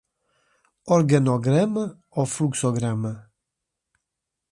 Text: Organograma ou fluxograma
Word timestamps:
Organograma 0.95 1.83
ou 2.19 2.25
fluxograma 2.33 3.13